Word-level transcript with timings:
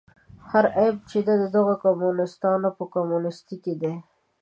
هر 0.49 0.65
عیب 0.77 0.95
چې 1.09 1.19
دی 1.25 1.35
د 1.41 1.45
دغو 1.55 1.75
کمونیستانو 1.85 2.69
په 2.77 2.83
کمونیستي 2.93 3.55
کې 3.63 3.73
دی. 3.81 3.93